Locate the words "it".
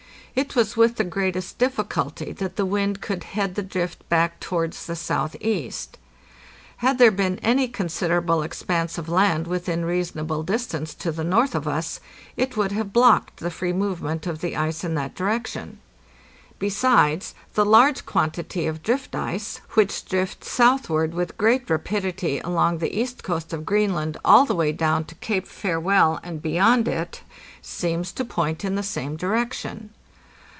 0.33-0.55, 12.37-12.55, 26.87-27.21